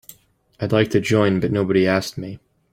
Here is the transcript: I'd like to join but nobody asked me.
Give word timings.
I'd 0.59 0.71
like 0.71 0.89
to 0.93 0.99
join 0.99 1.39
but 1.39 1.51
nobody 1.51 1.85
asked 1.85 2.17
me. 2.17 2.39